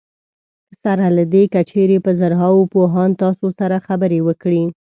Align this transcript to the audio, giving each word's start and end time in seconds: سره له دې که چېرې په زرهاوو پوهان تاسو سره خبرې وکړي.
سره 0.83 1.05
له 1.17 1.23
دې 1.33 1.43
که 1.53 1.61
چېرې 1.71 1.97
په 2.05 2.11
زرهاوو 2.19 2.69
پوهان 2.73 3.09
تاسو 3.21 3.47
سره 3.59 3.75
خبرې 3.87 4.19
وکړي. 4.27 4.63